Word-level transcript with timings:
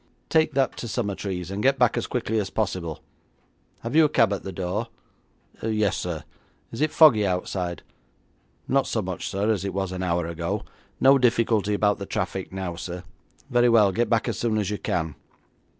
'Take 0.29 0.53
that 0.55 0.75
to 0.77 0.87
Summertrees, 0.87 1.51
and 1.51 1.61
get 1.61 1.77
back 1.77 1.95
as 1.95 2.07
quickly 2.07 2.39
as 2.39 2.49
possible. 2.49 3.03
Have 3.81 3.95
you 3.95 4.03
a 4.05 4.09
cab 4.09 4.33
at 4.33 4.41
the 4.41 4.51
door?' 4.51 4.87
'Yes, 5.61 5.95
sir.' 5.95 6.23
'Is 6.71 6.81
it 6.81 6.89
foggy 6.89 7.23
outside?' 7.23 7.83
'Not 8.67 8.87
so 8.87 9.03
much, 9.03 9.27
sir, 9.29 9.51
as 9.51 9.63
it 9.63 9.75
was 9.75 9.91
an 9.91 10.01
hour 10.01 10.25
ago. 10.25 10.63
No 10.99 11.19
difficulty 11.19 11.75
about 11.75 11.99
the 11.99 12.07
traffic 12.07 12.51
now, 12.51 12.75
sir.' 12.75 13.03
'Very 13.51 13.69
well, 13.69 13.91
get 13.91 14.09
back 14.09 14.27
as 14.27 14.39
soon 14.39 14.57
as 14.57 14.71
you 14.71 14.79
can.' 14.79 15.13